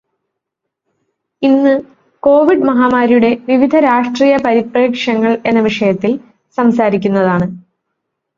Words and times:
ഇന്ന് 1.41 1.73
കോവിഡ് 2.23 2.65
മഹാമാരിയുടെ 2.65 3.37
വിവിധ 3.45 3.75
രാഷ്ട്രീയപരിപ്രേക്ഷ്യങ്ങൾ 3.79 5.41
എന്ന 5.45 5.59
വിഷയത്തിൽ 5.59 6.11
സംസാരിക്കുന്നതാണ്. 6.57 7.47